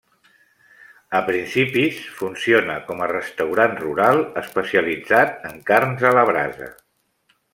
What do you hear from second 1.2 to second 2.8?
principis del funciona